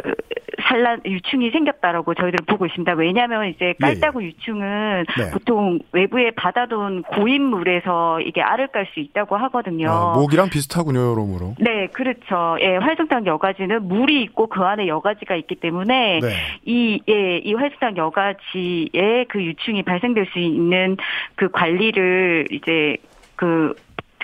[0.68, 2.92] 산란 유충이 생겼다라고 저희들은 보고 있습니다.
[2.94, 4.28] 왜냐하면 이제 깔따구 예, 예.
[4.28, 5.30] 유충은 네.
[5.32, 9.90] 보통 외부에 받아둔 고인물에서 이게 알을 깔 수 있다고 하거든요.
[9.90, 11.54] 아, 목이랑 비슷하군요, 여러모로.
[11.58, 12.56] 네, 그렇죠.
[12.60, 16.28] 예, 활성탄 여가지는 물이 있고 그 안에 여가지가 있기 때문에 네.
[16.64, 20.96] 이 예, 이 활성탄 여가지에 그 유충이 발생될 수 있는
[21.34, 22.98] 그 관리를 이제
[23.44, 23.74] 그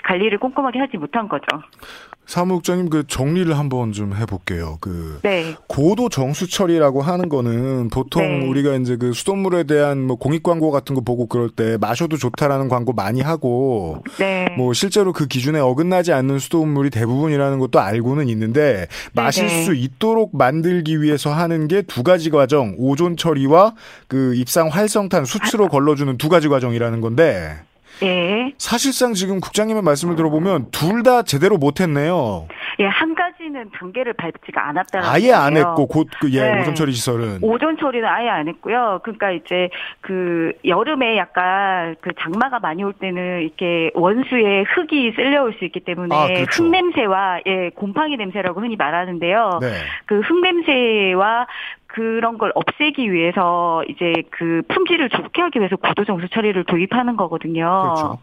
[0.03, 1.45] 관리를 꼼꼼하게 하지 못한 거죠.
[2.25, 4.77] 사무국장님 그 정리를 한번 좀 해볼게요.
[4.79, 5.55] 그 네.
[5.67, 8.47] 고도 정수 처리라고 하는 거는 보통 네.
[8.47, 12.69] 우리가 이제 그 수돗물에 대한 뭐 공익 광고 같은 거 보고 그럴 때 마셔도 좋다라는
[12.69, 14.47] 광고 많이 하고 네.
[14.57, 19.63] 뭐 실제로 그 기준에 어긋나지 않는 수돗물이 대부분이라는 것도 알고는 있는데 마실 네, 네.
[19.63, 23.73] 수 있도록 만들기 위해서 하는 게 두 가지 과정 오존 처리와
[24.07, 27.57] 그 입상 활성탄 숯으로 걸러주는 두 가지 과정이라는 건데.
[28.03, 28.53] 예.
[28.57, 32.47] 사실상 지금 국장님의 말씀을 들어보면 둘 다 제대로 못했네요.
[32.79, 36.61] 예, 한 가지는 단계를 밟지가 않았다는 아예 안 했고 곧그 예, 네.
[36.61, 38.99] 오존 처리 시설은 오존 처리는 아예 안 했고요.
[39.03, 39.69] 그러니까 이제
[40.01, 46.15] 그 여름에 약간 그 장마가 많이 올 때는 이렇게 원수에 흙이 쓸려올 수 있기 때문에
[46.15, 46.63] 아, 그렇죠.
[46.63, 49.59] 흙 냄새와 예, 곰팡이 냄새라고 흔히 말하는데요.
[49.61, 49.67] 네.
[50.05, 51.47] 그흙 냄새와
[51.93, 57.65] 그런 걸 없애기 위해서 이제 그 품질을 좋게 하기 위해서 구도 정수 처리를 도입하는 거거든요.
[57.95, 58.17] 그렇죠.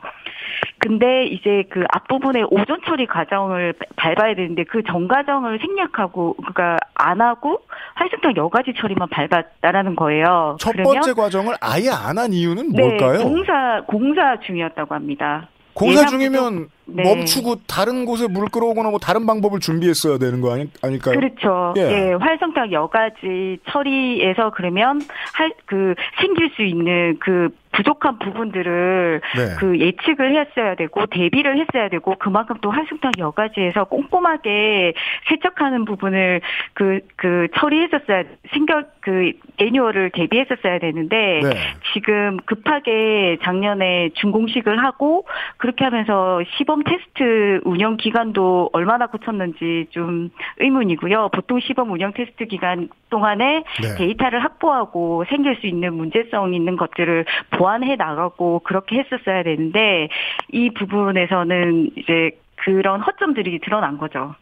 [0.78, 7.20] 근데 이제 그 앞부분에 오존 처리 과정을 밟아야 되는데 그 전 과정을 생략하고 그러니까 안
[7.20, 7.60] 하고
[7.94, 10.56] 활성탄 여가지 처리만 밟았다라는 거예요.
[10.60, 13.18] 첫 번째 과정을 아예 안 한 이유는 네, 뭘까요?
[13.22, 15.48] 공사 공사 중이었다고 합니다.
[15.74, 17.02] 공사 중이면 네.
[17.02, 21.14] 멈추고 다른 곳에 물 끌어오거나 뭐 다른 방법을 준비했어야 되는 거 아니, 아닐까요?
[21.18, 21.74] 그렇죠.
[21.76, 21.82] 예.
[21.82, 25.00] 예 활성탄 여가지 처리에서 그러면
[25.34, 29.56] 할 그 생길 수 있는 그 부족한 부분들을 네.
[29.58, 34.94] 그 예측을 했어야 되고 대비를 했어야 되고 그만큼 또 활성탄 여가지에서 꼼꼼하게
[35.28, 36.40] 세척하는 부분을
[36.72, 41.50] 그그 그 처리했었어야 생겨 그 애뉴얼을 대비했었어야 되는데 네.
[41.92, 45.26] 지금 급하게 작년에 준공식을 하고
[45.58, 51.30] 그렇게 하면서 시범 테스트 운영 기간도 얼마나 거쳤는지 좀 의문이고요.
[51.32, 53.94] 보통 시범 운영 테스트 기간 동안에 네.
[53.96, 60.08] 데이터를 확보하고 생길 수 있는 문제성 있는 것들을 보완해 나가고 그렇게 했었어야 되는데
[60.52, 64.34] 이 부분에서는 이제 그런 허점들이 드러난 거죠.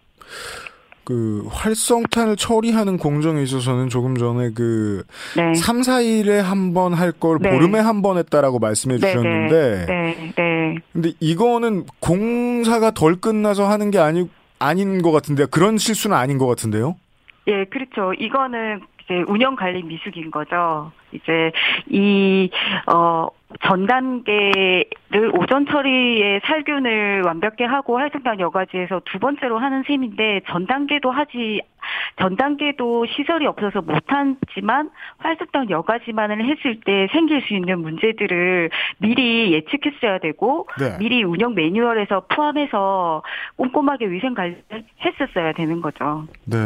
[1.07, 5.05] 그 활성탄을 처리하는 공정에 있어서는 조금 전에 그
[5.37, 5.55] 네.
[5.55, 7.51] 3, 4일에 한 번 할걸 네.
[7.51, 9.07] 보름에 한 번 했다라고 말씀해 네, 네.
[9.07, 10.75] 주셨는데 네, 네.
[10.93, 16.47] 근데 이거는 공사가 덜 끝나서 하는 게 아니 아닌 것 같은데 그런 실수는 아닌 것
[16.49, 16.97] 같은데요?
[17.47, 18.13] 예, 그렇죠.
[18.19, 20.91] 이거는 이제 운영 관리 미숙인 거죠.
[21.17, 21.53] 이제
[21.89, 22.51] 이,
[22.93, 23.29] 어,
[23.63, 30.67] 전 단계를 를 오전 처리에 살균을 완벽히 하고 활성탄 여과지에서 두 번째로 하는 셈인데 전
[30.67, 31.63] 단계도 하지
[32.19, 40.19] 전 단계도 시설이 없어서 못하지만 활성탄 여과지만을 했을 때 생길 수 있는 문제들을 미리 예측했어야
[40.19, 40.99] 되고 네.
[40.99, 43.23] 미리 운영 매뉴얼에서 포함해서
[43.57, 46.27] 꼼꼼하게 위생 관리를 했었어야 되는 거죠.
[46.45, 46.57] 네.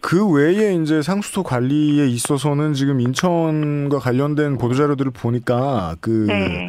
[0.00, 6.68] 그 외에 이제 상수도 관리에 있어서는 지금 인천과 관련된 보도자료들을 보니까 그 네.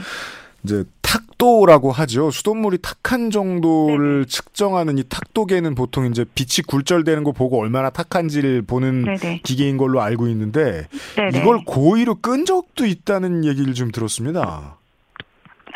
[0.63, 2.32] 이제 탁도라고 하죠.
[2.32, 4.25] 수돗물이 탁한 정도를 네네.
[4.25, 9.41] 측정하는 이 탁도계는 보통 이제 빛이 굴절되는 거 보고 얼마나 탁한지를 보는 네네.
[9.43, 11.39] 기계인 걸로 알고 있는데 네네.
[11.39, 14.77] 이걸 고의로 끈 적도 있다는 얘기를 좀 들었습니다.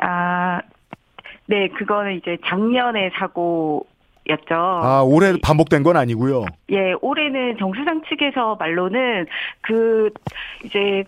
[0.02, 0.62] 아,
[1.48, 3.88] 네, 그거는 이제 작년에 사고
[4.30, 4.56] 였죠.
[4.56, 6.46] 아, 올해 반복된 건 아니고요.
[6.72, 9.28] 예, 올해는 정수장 측에서 말로는
[9.62, 10.10] 그
[10.64, 11.04] 이제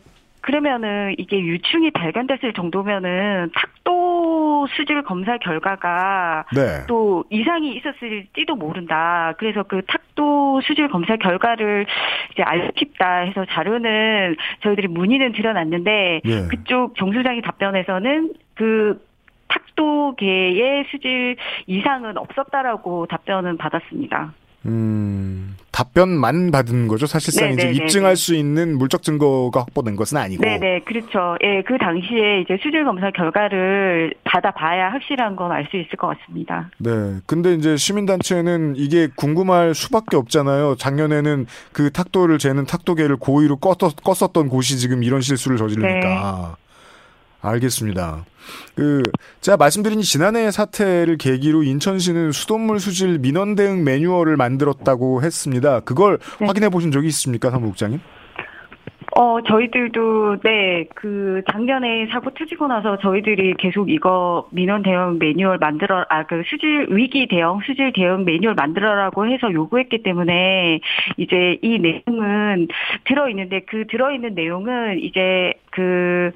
[0.48, 6.86] 그러면은 이게 유충이 발견됐을 정도면은 탁도 수질 검사 결과가 네.
[6.88, 9.34] 또 이상이 있었을지도 모른다.
[9.40, 11.86] 그래서 그 탁도 수질 검사 결과를
[12.32, 16.48] 이제 알고 싶다 해서 자료는 저희들이 문의는 드려놨는데 예.
[16.50, 19.06] 그쪽 정수장이 답변에서는 그
[19.48, 21.36] 탁도계의 수질
[21.68, 24.34] 이상은 없었다라고 답변은 받았습니다.
[24.66, 27.06] 음, 답변만 받은 거죠.
[27.06, 27.72] 사실상 네네네네.
[27.72, 30.44] 이제 입증할 수 있는 물적 증거가 확보된 것은 아니고.
[30.44, 31.38] 네네, 그렇죠.
[31.42, 36.70] 예, 그 당시에 이제 수질 검사 결과를 받아봐야 확실한 건 알 수 있을 것 같습니다.
[36.80, 36.90] 네.
[37.28, 40.76] 근데 이제 시민단체는 이게 궁금할 수밖에 없잖아요.
[40.78, 46.58] 작년에는 그 탁도를 재는 탁도계를 고의로 껐었, 껐었던 곳이 지금 이런 실수를 저지르니까.
[46.58, 46.67] 네.
[47.50, 48.26] 알겠습니다.
[48.76, 49.04] 그
[49.42, 55.82] 제가 말씀드린 지난해 사태를 계기로 인천시는 수돗물 수질 민원 대응 매뉴얼을 만들었다고 했습니다.
[55.82, 56.46] 그걸 네.
[56.46, 58.00] 확인해 보신 적이 있습니까, 사무국장님?
[59.15, 66.06] 어, 저희들도, 네, 그, 작년에 사고 터지고 나서 저희들이 계속 이거 민원 대응 매뉴얼 만들어,
[66.10, 70.82] 아, 그 수질, 위기 대응, 수질 대응 매뉴얼 만들어라고 해서 요구했기 때문에
[71.15, 72.67] 이제 이 내용은
[73.06, 76.32] 들어있는데 그 들어있는 내용은 이제 그,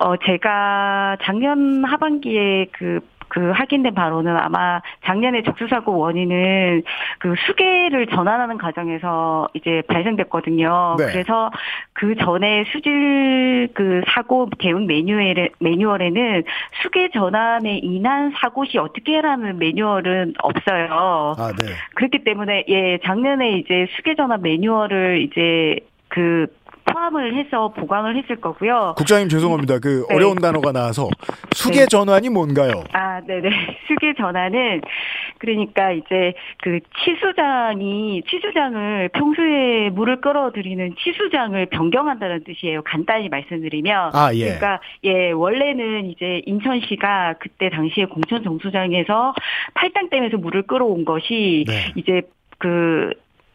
[0.00, 3.00] 어, 제가 작년 하반기에 그
[3.32, 6.82] 그 확인된 바로는 아마 작년에 적수사고 원인은
[7.18, 10.96] 그 수계를 전환하는 과정에서 이제 발생됐거든요.
[10.98, 11.06] 네.
[11.06, 11.50] 그래서
[11.94, 16.44] 그 전에 수질 그 사고 대응 매뉴얼에, 매뉴얼에는
[16.82, 21.34] 수계 전환에 인한 사고 시 어떻게 하라는 매뉴얼은 없어요.
[21.38, 21.72] 아, 네.
[21.94, 26.48] 그렇기 때문에 예, 작년에 이제 수계 전환 매뉴얼을 이제 그
[26.84, 28.94] 포함을 해서 보강을 했을 거고요.
[28.96, 29.78] 국장님 죄송합니다.
[29.78, 30.14] 그 네.
[30.14, 31.08] 어려운 단어가 나와서
[31.54, 31.86] 수계 네.
[31.86, 32.84] 전환이 뭔가요?
[32.92, 33.50] 아, 네네.
[33.88, 34.82] 수계 전환은
[35.38, 42.82] 그러니까 이제 그 치수장이 치수장을 평소에 물을 끌어들이는 치수장을 변경한다는 뜻이에요.
[42.82, 44.10] 간단히 말씀드리면.
[44.14, 44.44] 아, 예.
[44.44, 49.34] 그러니까 예 원래는 이제 인천시가 그때 당시에 공천 정수장에서
[49.74, 51.92] 팔당댐에서 물을 끌어온 것이 네.
[51.96, 52.22] 이제
[52.58, 53.12] 그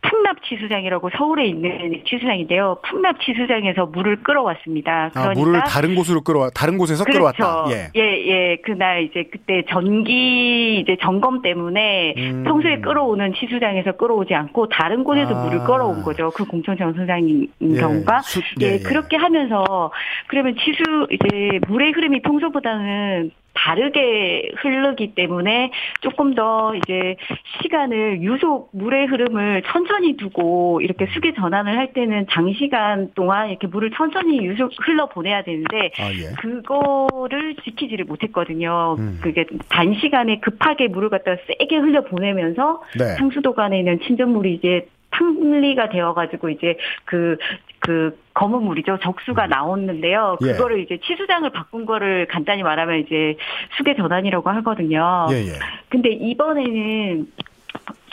[0.10, 2.78] 풍납 치수장이라고 서울에 있는 치수장인데요.
[2.88, 5.10] 풍납 치수장에서 물을 끌어왔습니다.
[5.14, 7.34] 그러니까 아, 물을 다른 곳으로 끌어와 다른 곳에서 그렇죠.
[7.34, 7.72] 끌어왔다.
[7.72, 7.92] 예.
[7.96, 8.58] 예, 예.
[8.64, 12.44] 그날 이제 그때 전기 이제 점검 때문에 음.
[12.46, 15.44] 평소에 끌어오는 치수장에서 끌어오지 않고 다른 곳에서 아.
[15.44, 16.32] 물을 끌어온 거죠.
[16.32, 17.76] 그 공천 정수장인 예.
[17.76, 19.92] 경우가 수, 예, 예, 예, 그렇게 하면서
[20.28, 27.16] 그러면 치수 이제 물의 흐름이 평소보다는 다르게 흐르기 때문에 조금 더 이제
[27.62, 33.90] 시간을 유속 물의 흐름을 천천히 두고 이렇게 수계 전환을 할 때는 장시간 동안 이렇게 물을
[33.92, 36.36] 천천히 유속 흘러 보내야 되는데 아, 예.
[36.40, 38.96] 그거를 지키지를 못했거든요.
[39.00, 39.20] 음.
[39.22, 43.06] 그게 단시간에 급하게 물을 갖다 세게 흘려 보내면서 네.
[43.16, 47.38] 상수도 간에 있는 친전물이 이제 탕리가 되어가지고 이제 그,
[47.80, 49.00] 그, 검은 물이죠.
[49.02, 49.50] 적수가 음.
[49.50, 50.38] 나왔는데요.
[50.44, 50.52] 예.
[50.52, 50.82] 그거를 예.
[50.84, 53.36] 이제 치수장을 바꾼 거를 간단히 말하면 이제
[53.78, 55.28] 수계 전환이라고 하거든요.
[55.32, 55.54] 예, 예.
[55.90, 57.28] 근데 이번에는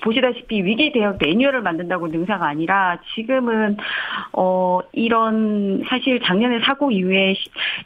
[0.05, 3.79] 보시다시피 위기 대응 매뉴얼을 만든다고 능사가 아니라 지금은
[4.33, 7.35] 어 이런 사실 작년에 사고 이후에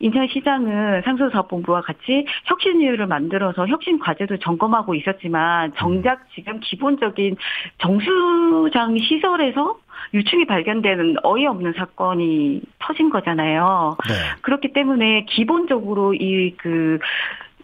[0.00, 7.36] 인천 시장은 상수사업본부와 같이 혁신위를 만들어서 혁신 과제도 점검하고 있었지만 정작 지금 기본적인
[7.78, 9.78] 정수장 시설에서
[10.14, 13.96] 유충이 발견되는 어이없는 사건이 터진 거잖아요.
[14.08, 14.14] 네.
[14.42, 16.98] 그렇기 때문에 기본적으로 이그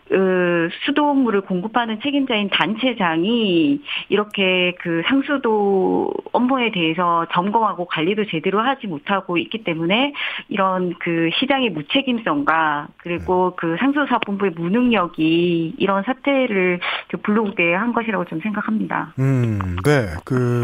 [0.08, 9.38] 그 수도물을 공급하는 책임자인 단체장이 이렇게 그 상수도 업무에 대해서 점검하고 관리도 제대로 하지 못하고
[9.38, 10.12] 있기 때문에
[10.48, 13.56] 이런 그 시장의 무책임성과 그리고 네.
[13.56, 16.80] 그 상수사업본부의 무능력이 이런 사태를
[17.22, 19.14] 불러오게 한 것이라고 좀 생각합니다.
[19.18, 20.08] 음, 네.
[20.24, 20.60] 그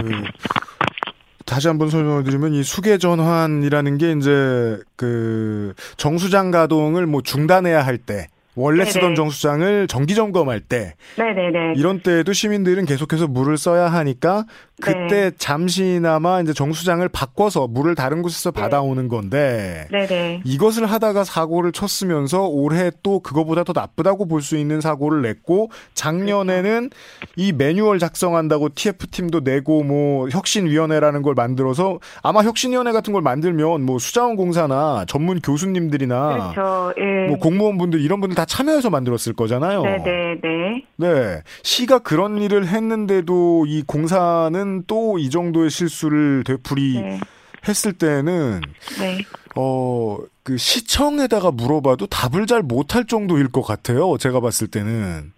[1.46, 8.28] 다시 한번 설명을 드리면 이 수계 전환이라는 게 이제 그 정수장 가동을 뭐 중단해야 할때
[8.60, 8.90] 원래 네네.
[8.90, 11.74] 쓰던 정수장을 정기 점검할 때 네네네.
[11.76, 14.44] 이런 때에도 시민들은 계속해서 물을 써야 하니까
[14.82, 15.30] 그때 네.
[15.36, 18.60] 잠시나마 이제 정수장을 바꿔서 물을 다른 곳에서 네.
[18.62, 20.42] 받아오는 건데 네네.
[20.44, 26.90] 이것을 하다가 사고를 쳤으면서 올해 또 그거보다 더 나쁘다고 볼 수 있는 사고를 냈고 작년에는.
[27.36, 33.82] 이 매뉴얼 작성한다고 TF 팀도 내고 뭐 혁신위원회라는 걸 만들어서 아마 혁신위원회 같은 걸 만들면
[33.82, 36.92] 뭐 수자원공사나 전문 교수님들이나 그렇죠.
[36.98, 37.28] 예.
[37.28, 39.82] 뭐 공무원분들 이런 분들 다 참여해서 만들었을 거잖아요.
[39.82, 40.84] 네네 네.
[40.96, 47.20] 네 시가 그런 일을 했는데도 이 공사는 또 이 정도의 실수를 되풀이 네.
[47.68, 48.60] 했을 때는
[48.98, 49.18] 네.
[49.54, 54.16] 어그 시청에다가 물어봐도 답을 잘 못할 정도일 것 같아요.
[54.18, 55.32] 제가 봤을 때는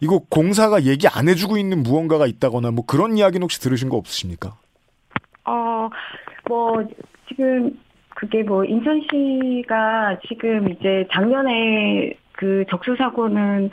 [0.00, 4.56] 이거 공사가 얘기 안 해주고 있는 무언가가 있다거나 뭐 그런 이야기는 혹시 들으신 거 없으십니까?
[5.44, 6.88] 어뭐
[7.28, 7.78] 지금
[8.10, 13.70] 그게 뭐 인천시가 지금 이제 작년에 그 적수 사고는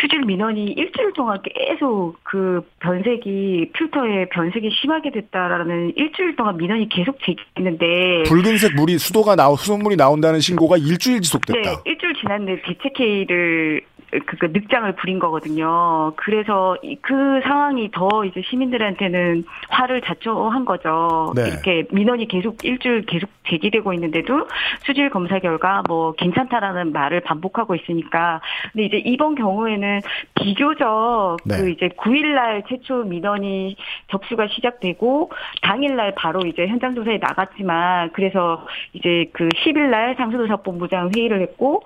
[0.00, 7.18] 수질 민원이 일주일 동안 계속 그 변색이 필터에 변색이 심하게 됐다라는 일주일 동안 민원이 계속
[7.24, 11.60] 제기했는데 붉은색 물이 수도가 나오 수돗물이 나온다는 신고가 일주일 지속됐다.
[11.60, 13.82] 네, 일주일 지났는데 대책회의를
[14.24, 16.12] 그, 그 늑장을 부린 거거든요.
[16.16, 21.32] 그래서 그 상황이 더 이제 시민들한테는 화를 자초한 거죠.
[21.34, 21.48] 네.
[21.48, 24.46] 이렇게 민원이 계속 일주일 계속 제기되고 있는데도
[24.84, 28.40] 수질 검사 결과 뭐 괜찮다라는 말을 반복하고 있으니까.
[28.72, 30.00] 근데 이제 이번 경우에는
[30.34, 31.56] 비교적 네.
[31.56, 33.76] 그 이제 9일날 최초 민원이
[34.10, 35.30] 접수가 시작되고
[35.62, 41.82] 당일날 바로 이제 현장 조사에 나갔지만 그래서 이제 그 10일날 상수도사본부장 회의를 했고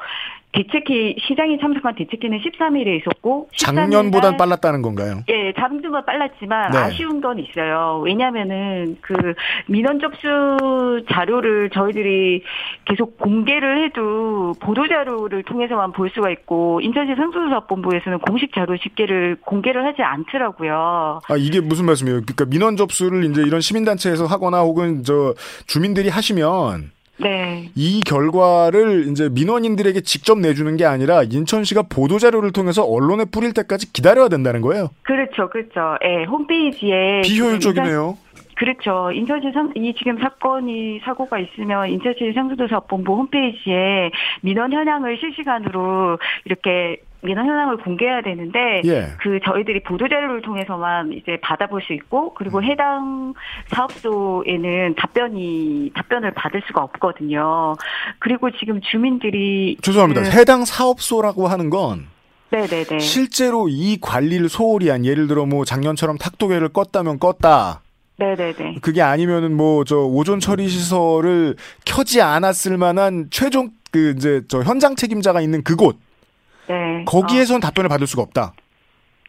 [0.53, 5.23] 대책회 시장이 참석한 대책회는 13일에 있었고 작년보단 빨랐다는 건가요?
[5.29, 6.79] 예, 작년보다 빨랐지만 네.
[6.79, 8.03] 아쉬운 건 있어요.
[8.05, 9.35] 왜냐면은 그
[9.69, 12.43] 민원 접수 자료를 저희들이
[12.85, 19.85] 계속 공개를 해도 보도 자료를 통해서만 볼 수가 있고 인천시 상수조사본부에서는 공식 자료 집계를 공개를
[19.85, 21.21] 하지 않더라고요.
[21.29, 22.21] 아 이게 무슨 말씀이에요?
[22.23, 25.35] 그러니까 민원 접수를 이제 이런 시민단체에서 하거나 혹은 저
[25.67, 27.71] 주민들이 하시면 네.
[27.75, 33.93] 이 결과를 이제 민원인들에게 직접 내주는 게 아니라 인천시가 보도 자료를 통해서 언론에 뿌릴 때까지
[33.93, 34.89] 기다려야 된다는 거예요.
[35.03, 35.97] 그렇죠, 그렇죠.
[36.05, 38.17] 예, 홈페이지에 비효율적이네요.
[38.61, 39.11] 그렇죠.
[39.11, 44.11] 인천시 상, 이 지금 사건이 사고가 있으면 인천시 상수도사본부 홈페이지에
[44.43, 49.07] 민원 현황을 실시간으로 이렇게 민원 현황을 공개해야 되는데 예.
[49.23, 52.65] 그 저희들이 보도 자료를 통해서만 이제 받아볼 수 있고 그리고 음.
[52.65, 53.33] 해당
[53.69, 57.77] 사업소에는 답변이 답변을 받을 수가 없거든요.
[58.19, 60.21] 그리고 지금 주민들이 죄송합니다.
[60.21, 62.09] 그, 해당 사업소라고 하는 건
[62.51, 62.99] 네네네.
[62.99, 67.79] 실제로 이 관리를 소홀히 한 예를 들어 뭐 작년처럼 탁도계를 껐다면 껐다.
[68.21, 68.77] 네네네.
[68.83, 71.57] 그게 아니면은 뭐 저 오존 처리 시설을
[71.87, 75.97] 켜지 않았을 만한 최종 그 이제 저 현장 책임자가 있는 그곳.
[76.69, 77.05] 네.
[77.07, 77.61] 거기에선 어.
[77.61, 78.53] 답변을 받을 수가 없다.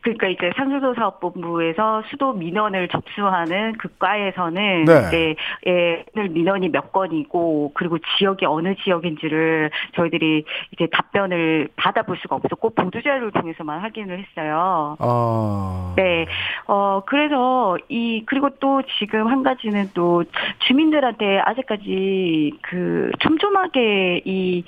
[0.01, 5.07] 그러니까 이제 상수도사업본부에서 수도 민원을 접수하는 그 과에서는 네.
[5.07, 5.35] 이제
[5.67, 13.01] 예, 민원이 몇 건이고 그리고 지역이 어느 지역인지를 저희들이 이제 답변을 받아볼 수가 없었고 보도
[13.01, 14.97] 자료를 통해서만 확인을 했어요.
[14.99, 15.93] 아...
[15.95, 16.25] 네.
[16.67, 20.23] 어 그래서 이 그리고 또 지금 한 가지는 또
[20.67, 24.63] 주민들한테 아직까지 그 촘촘하게 이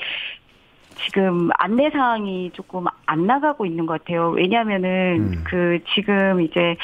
[1.06, 4.30] 지금 안내 사항이 조금 안 나가고 있는 것 같아요.
[4.30, 5.44] 왜냐하면은 음.
[5.46, 6.76] 그 지금 이제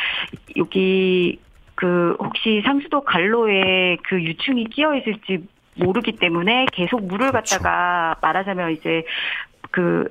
[0.58, 1.40] 여기
[1.76, 7.58] 그 혹시 상수도 갈로에 그 유충이 끼어 있을지 모르기 때문에 계속 물을 그렇죠.
[7.58, 9.04] 갖다가 말하자면 이제
[9.72, 10.10] 그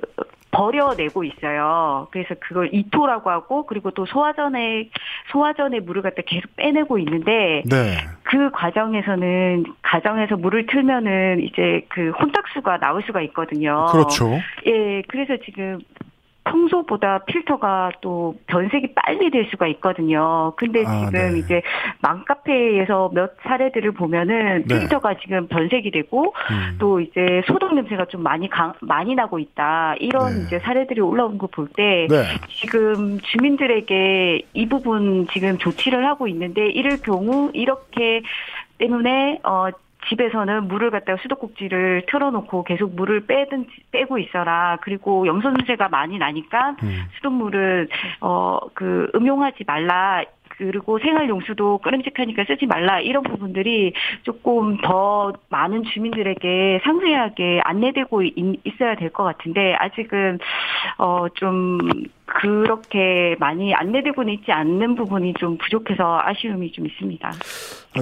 [0.51, 2.07] 버려내고 있어요.
[2.11, 4.89] 그래서 그걸 이토라고 하고 그리고 또 소화전에
[5.31, 7.97] 소화전에 물을 갖다 계속 빼내고 있는데 네.
[8.23, 13.87] 그 과정에서는 가정에서 물을 틀면은 이제 그 혼탁수가 나올 수가 있거든요.
[13.91, 14.39] 그렇죠.
[14.65, 15.79] 예, 그래서 지금
[16.43, 20.53] 평소보다 필터가 또 변색이 빨리 될 수가 있거든요.
[20.55, 21.39] 근데 아, 지금 네.
[21.39, 21.61] 이제
[22.01, 24.79] 맘카페에서 몇 사례들을 보면은 네.
[24.79, 26.77] 필터가 지금 변색이 되고 음.
[26.79, 29.95] 또 이제 소독 냄새가 좀 많이 강, 많이 나고 있다.
[29.99, 30.43] 이런 네.
[30.43, 32.23] 이제 사례들이 올라온 거 볼때 네.
[32.49, 38.21] 지금 주민들에게 이 부분 지금 조치를 하고 있는데 이럴 경우 이렇게
[38.77, 39.69] 때문에 어
[40.07, 44.77] 집에서는 물을 갖다가 수도꼭지를 틀어놓고 계속 물을 빼든 빼고 있어라.
[44.81, 47.05] 그리고 염소냄새가 많이 나니까 음.
[47.15, 47.87] 수돗물을
[48.21, 50.23] 어 그 음용하지 말라.
[50.57, 53.93] 그리고 생활용수도 끓음직하니까 쓰지 말라 이런 부분들이
[54.23, 60.39] 조금 더 많은 주민들에게 상세하게 안내되고 있 어야 될 것 같은데 아직은
[60.97, 61.77] 어 좀
[62.41, 67.31] 그렇게 많이 안내되고는 있지 않는 부분이 좀 부족해서 아쉬움이 좀 있습니다.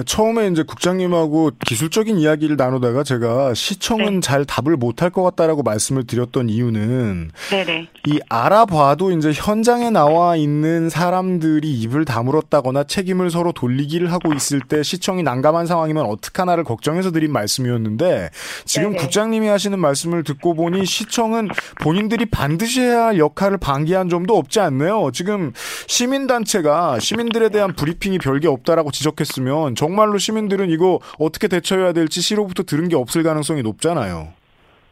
[0.04, 4.20] 처음에 이제 국장님하고 기술적인 이야기를 나누다가 제가 시청은 네.
[4.20, 7.88] 잘 답을 못할 것 같다라고 말씀을 드렸던 이유는 네네.
[8.06, 14.82] 이 알아봐도 이제 현장에 나와 있는 사람들이 입을 다물었다거나 책임을 서로 돌리기를 하고 있을 때
[14.82, 18.28] 시청이 난감한 상황이면 어떡하나를 걱정해서 드린 말씀이었는데
[18.66, 19.02] 지금 네네.
[19.02, 21.48] 국장님이 하시는 말씀을 듣고 보니 시청은
[21.80, 25.10] 본인들이 반드시 해야 할 역할을 방기한 점도 없지 않네요.
[25.12, 32.62] 지금 시민단체가 시민들에 대한 브리핑이 별게 없다라고 지적했으면 정말로 시민들은 이거 어떻게 대처해야 될지 시로부터
[32.62, 34.28] 들은 게 없을 가능성이 높잖아요.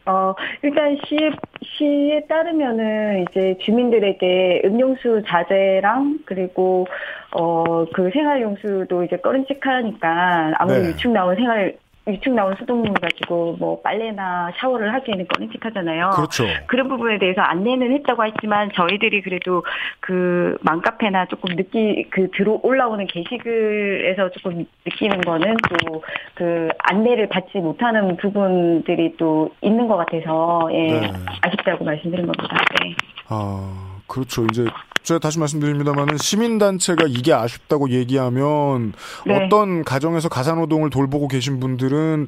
[0.07, 1.29] 어, 일단 시에,
[1.63, 6.87] 시에 따르면은 이제 주민들에게 음용수 자제랑 그리고
[7.33, 10.89] 어, 그 생활용수도 이제 꺼림칙하니까 아무래도 네.
[10.91, 16.11] 유축 나온 생활 유축 나온 수돗물 가지고 뭐 빨래나 샤워를 하기에는 꺼림칙하잖아요.
[16.15, 16.45] 그렇죠.
[16.67, 19.63] 그런 부분에 대해서 안내는 했다고 했지만 저희들이 그래도
[19.99, 26.01] 그 맘카페나 조금 느끼 그 들어 올라오는 게시글에서 조금 느끼는 거는 또
[26.37, 31.11] 그 안내를 받지 못하는 부분들이 또 있는 것 같아서 예 네.
[31.41, 32.63] 아쉽다고 말씀드린 겁니다.
[32.79, 32.95] 네.
[33.27, 34.45] 아 그렇죠.
[34.45, 34.65] 이제
[35.07, 38.91] 제가 다시 말씀드립니다만은 시민단체가 이게 아쉽다고 얘기하면
[39.25, 39.45] 네.
[39.45, 42.27] 어떤 가정에서 가사노동을 돌보고 계신 분들은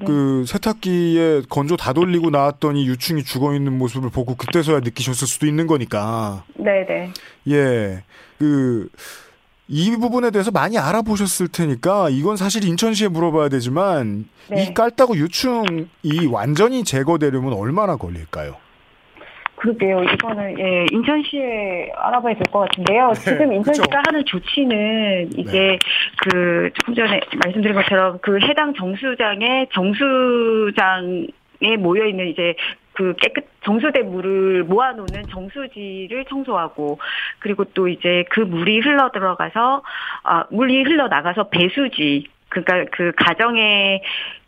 [0.00, 0.04] 네.
[0.04, 5.68] 그 세탁기에 건조 다 돌리고 나왔더니 유충이 죽어 있는 모습을 보고 그때서야 느끼셨을 수도 있는
[5.68, 6.42] 거니까.
[6.56, 7.12] 네네.
[7.50, 8.02] 예.
[8.40, 8.88] 그,
[9.68, 14.64] 이 부분에 대해서 많이 알아보셨을 테니까 이건 사실 인천시에 물어봐야 되지만 네.
[14.64, 18.56] 이 깔따구 유충이 완전히 제거되려면 얼마나 걸릴까요?
[19.56, 20.04] 그러게요.
[20.04, 23.08] 이거는 예 인천시에 알아봐야 될 것 같은데요.
[23.08, 24.02] 네, 지금 인천시가 그쵸.
[24.06, 25.78] 하는 조치는 이제 네.
[26.22, 32.54] 그 조금 전에 말씀드린 것처럼 그 해당 정수장에 정수장에 모여 있는 이제
[32.92, 36.98] 그 깨끗 정수된 물을 모아놓는 정수지를 청소하고
[37.40, 39.82] 그리고 또 이제 그 물이 흘러 들어가서
[40.22, 44.02] 아 물이 흘러 나가서 배수지 그러니까 그 가정에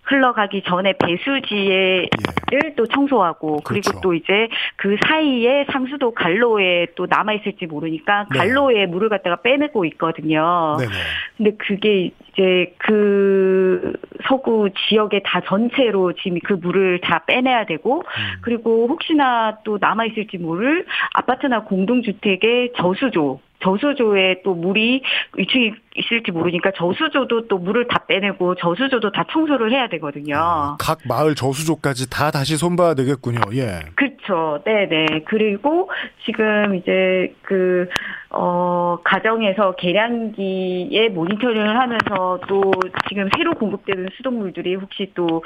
[0.08, 2.08] 흘러가기 전에 배수지에를
[2.52, 2.74] 예.
[2.76, 4.00] 또 청소하고 그리고 그렇죠.
[4.00, 8.38] 또 이제 그 사이에 상수도 갈로에 또 남아 있을지 모르니까 네.
[8.38, 10.76] 갈로에 물을 갖다가 빼내고 있거든요.
[10.78, 10.92] 네네.
[11.36, 13.92] 근데 그게 이제 그
[14.26, 18.38] 서구 지역의 다 전체로 지금 그 물을 다 빼내야 되고 음.
[18.40, 25.02] 그리고 혹시나 또 남아 있을지 모를 아파트나 공동주택의 저수조 저수조에 또 물이
[25.36, 30.36] 위층이 있을지 모르니까 저수조도 또 물을 다 빼내고 저수조도 다 청소를 해야 되거든요.
[30.36, 33.40] 아, 각 마을 저수조까지 다 다시 손봐야 되겠군요.
[33.54, 33.80] 예.
[33.96, 34.62] 그렇죠.
[34.64, 35.06] 네 네.
[35.26, 35.90] 그리고
[36.24, 37.88] 지금 이제 그
[38.30, 42.70] 어, 가정에서 계량기에 모니터링을 하면서 또
[43.08, 45.42] 지금 새로 공급되는 수돗물들이 혹시 또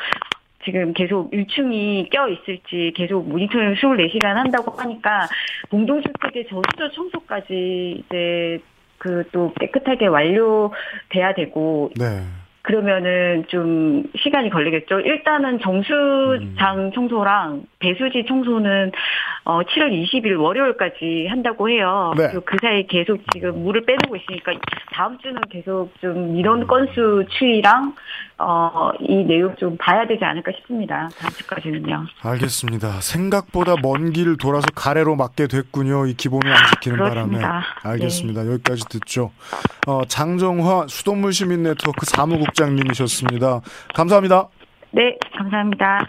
[0.64, 5.28] 지금 계속 유충이 껴 있을지 계속 모니터링 24시간 한다고 하니까
[5.70, 8.60] 공동주택의 저수조 청소까지 이제
[8.98, 12.22] 그 또 깨끗하게 완료돼야 되고 네.
[12.62, 15.00] 그러면은 좀 시간이 걸리겠죠.
[15.00, 16.92] 일단은 정수장 음.
[16.94, 18.92] 청소랑 배수지 청소는
[19.44, 22.14] 어 7월 20일 월요일까지 한다고 해요.
[22.16, 22.28] 네.
[22.44, 24.52] 그 사이 계속 지금 물을 빼내고 있으니까
[24.92, 27.94] 다음 주는 계속 좀 민원 건수 추이랑
[28.44, 31.08] 어 이 내용 좀 봐야 되지 않을까 싶습니다.
[31.18, 32.06] 다음 주까지는요.
[32.22, 33.00] 알겠습니다.
[33.00, 36.06] 생각보다 먼 길을 돌아서 가래로 막게 됐군요.
[36.06, 37.40] 이 기본을 안 지키는 그렇습니다.
[37.48, 37.64] 바람에.
[37.82, 38.42] 알겠습니다.
[38.44, 38.52] 네.
[38.52, 39.30] 여기까지 듣죠.
[39.86, 43.60] 어, 장정화 수돗물 시민 네트워크 사무국장님이셨습니다.
[43.94, 44.48] 감사합니다.
[44.92, 46.06] 네, 감사합니다.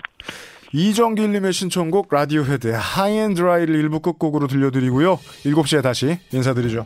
[0.73, 5.17] 이정길님의 신청곡 라디오 헤드의 High and Dry를 일부 끝곡으로 들려드리고요.
[5.45, 6.85] 7시에 다시 인사드리죠.